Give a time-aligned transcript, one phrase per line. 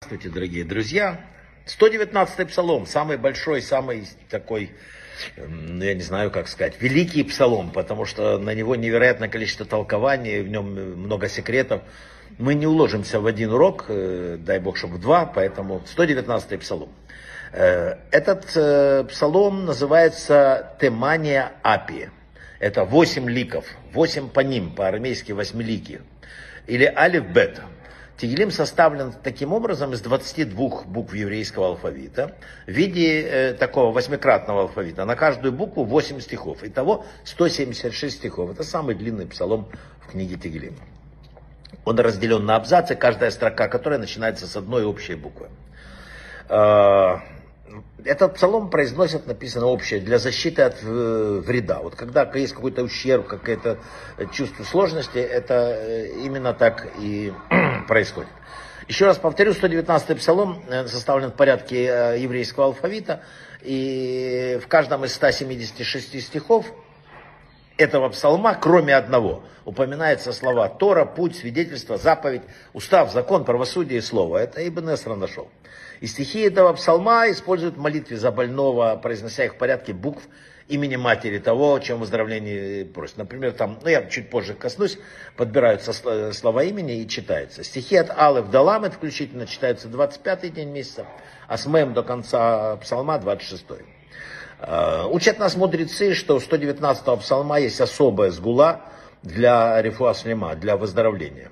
[0.00, 1.20] Здравствуйте, дорогие друзья.
[1.66, 4.72] 119-й псалом, самый большой, самый такой,
[5.36, 10.40] ну, я не знаю, как сказать, великий псалом, потому что на него невероятное количество толкований,
[10.40, 11.82] в нем много секретов.
[12.38, 16.88] Мы не уложимся в один урок, э, дай бог, чтобы в два, поэтому 119-й псалом.
[17.52, 22.08] Э, этот э, псалом называется Темания Апи.
[22.58, 26.00] Это восемь ликов, восемь по ним, по-армейски восьмилики.
[26.66, 27.60] Или Алиф Бет.
[28.16, 32.34] Тигелим составлен таким образом из 22 букв еврейского алфавита
[32.66, 35.04] в виде э, такого восьмикратного алфавита.
[35.04, 36.64] На каждую букву 8 стихов.
[36.64, 38.50] Итого 176 стихов.
[38.50, 39.68] Это самый длинный псалом
[40.00, 40.76] в книге Тигелим.
[41.84, 45.48] Он разделен на абзацы, каждая строка которая начинается с одной общей буквы.
[48.04, 51.80] Этот псалом произносят, написано общее, для защиты от э, вреда.
[51.80, 53.78] Вот когда есть какой-то ущерб, какое-то
[54.32, 57.32] чувство сложности, это э, именно так и
[57.88, 58.30] происходит.
[58.88, 63.22] Еще раз повторю, 119-й псалом э, составлен в порядке еврейского алфавита,
[63.62, 66.66] и в каждом из 176 стихов
[67.76, 74.38] этого псалма, кроме одного, упоминаются слова Тора, путь, свидетельство, заповедь, устав, закон, правосудие и слово.
[74.38, 75.48] Это Ибн Эсра нашел.
[76.00, 80.22] И стихи этого псалма используют в молитве за больного, произнося их в порядке букв
[80.68, 83.18] имени матери того, о чем выздоровление просит.
[83.18, 84.98] Например, там, ну я чуть позже коснусь,
[85.36, 85.92] подбираются
[86.32, 87.62] слова имени и читаются.
[87.62, 91.06] Стихи от Аллы до Ламет включительно читаются 25-й день месяца,
[91.46, 93.80] а с Мэм до конца псалма 26-й.
[93.80, 93.95] Э,
[95.10, 98.82] учат нас мудрецы, что у 119-го псалма есть особая сгула
[99.22, 100.14] для рефуа
[100.54, 101.50] для выздоровления.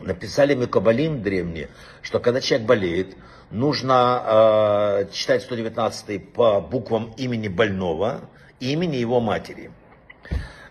[0.00, 1.70] Написали Микабалим древние,
[2.02, 3.16] что когда человек болеет,
[3.50, 8.20] нужно э, читать 119 по буквам имени больного
[8.60, 9.70] и имени его матери.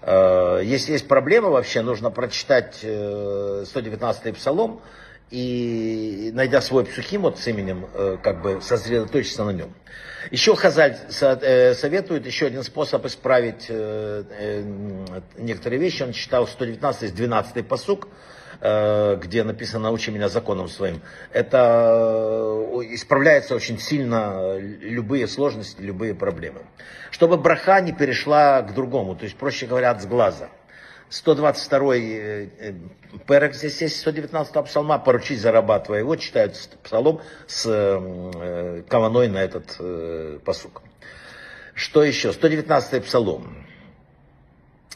[0.01, 4.81] Э, если есть проблема вообще, нужно прочитать э, 119 псалом
[5.31, 9.73] и, найдя свой псухим вот с именем, э, как бы сосредоточиться на нем.
[10.31, 14.63] Еще Хазаль э, советует еще один способ исправить э,
[15.37, 16.03] некоторые вещи.
[16.03, 18.07] Он читал 119 12 посук,
[18.61, 21.01] где написано «научи меня законом своим».
[21.33, 26.61] Это исправляется очень сильно любые сложности, любые проблемы.
[27.11, 30.49] Чтобы браха не перешла к другому, то есть, проще говоря, от сглаза.
[31.09, 32.73] 122 э, э,
[33.27, 39.75] перек, здесь есть 119 псалма, поручить зарабатывая его, читают псалом с э, каваной на этот
[39.79, 40.81] э, посук.
[41.73, 42.33] Что еще?
[42.33, 43.65] 119 псалом.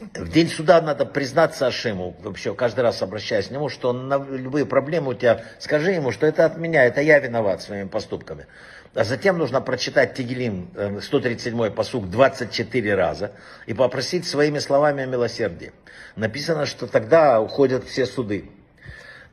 [0.00, 4.64] В день суда надо признаться Ашему, вообще каждый раз обращаясь к нему, что на любые
[4.64, 8.46] проблемы у тебя, скажи ему, что это от меня, это я виноват своими поступками.
[8.94, 13.32] А затем нужно прочитать Тигелим, 137-й посуг 24 раза
[13.66, 15.72] и попросить своими словами о милосердии.
[16.16, 18.50] Написано, что тогда уходят все суды.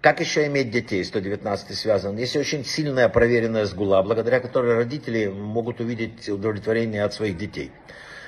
[0.01, 1.03] Как еще иметь детей?
[1.03, 2.17] 119 связан.
[2.17, 7.71] Есть очень сильная проверенная сгула, благодаря которой родители могут увидеть удовлетворение от своих детей.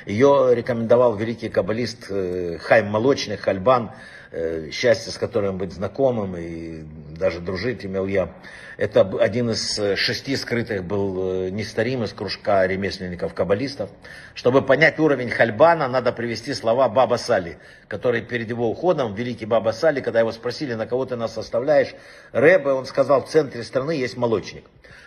[0.06, 3.92] Ее рекомендовал великий каббалист э, Хайм Молочный, Хальбан,
[4.32, 6.84] э, счастье с которым быть знакомым и
[7.18, 8.34] даже дружить имел я.
[8.78, 13.90] Это один из э, шести скрытых был Нестарим из кружка ремесленников-каббалистов.
[14.36, 17.58] Чтобы понять уровень Хальбана, надо привести слова Баба Сали,
[17.88, 21.94] который перед его уходом, великий Баба Сали, когда его спросили, на кого ты нас оставляешь,
[22.32, 24.66] Рэбе, он сказал, в центре страны есть молочник.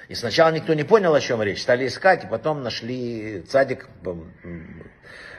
[0.09, 1.63] И сначала никто не понял, о чем речь.
[1.63, 3.89] Стали искать, и потом нашли цадик,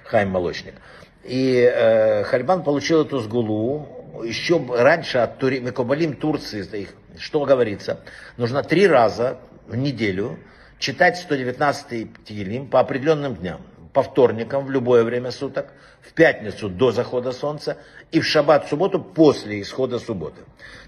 [0.05, 0.75] Хайм Молочник.
[1.23, 3.87] И э, Хальбан получил эту сгулу
[4.23, 6.87] еще раньше от Тури, Мекобалим Турции.
[7.17, 8.01] Что говорится?
[8.37, 10.37] Нужно три раза в неделю
[10.79, 13.61] читать 119-й Тигелим по определенным дням
[13.93, 15.67] по вторникам в любое время суток,
[16.01, 17.77] в пятницу до захода солнца
[18.11, 20.41] и в шаббат, субботу после исхода субботы.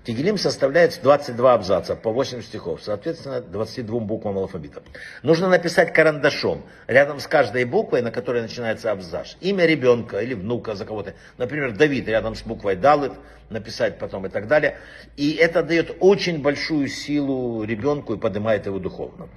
[0.03, 4.83] Тигелим составляет 22 абзаца по 8 стихов, соответственно 22 буквам алфавита.
[5.23, 10.75] Нужно написать карандашом рядом с каждой буквой, на которой начинается абзац, имя ребенка или внука
[10.75, 11.13] за кого-то.
[11.37, 13.13] Например, Давид рядом с буквой Далит
[13.49, 14.77] написать потом и так далее.
[15.17, 19.29] И это дает очень большую силу ребенку и поднимает его духовно.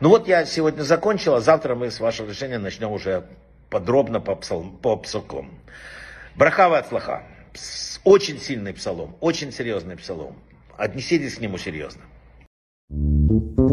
[0.00, 3.26] Ну вот я сегодня закончил, а завтра мы с вашего решения начнем уже
[3.70, 5.58] подробно по, псалм, по псалкам.
[6.36, 7.24] Брахава от слаха.
[8.04, 10.36] Очень сильный псалом, очень серьезный псалом.
[10.76, 12.02] Отнеситесь к нему серьезно.
[12.90, 13.67] thank you